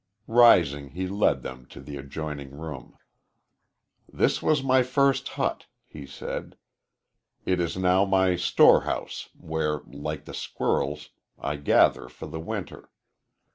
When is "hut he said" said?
5.37-6.57